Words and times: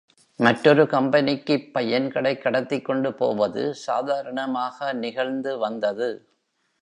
மற்றொரு 0.39 0.83
கம்பெனிக்குப் 0.83 1.71
பையன்களைக் 1.73 2.41
கடத்திக் 2.41 2.89
கொண்டுபோவது 2.89 3.71
சாதாரணமாக 3.71 4.93
நிகழ்ந்து 4.93 5.57
வந்தது. 5.57 6.09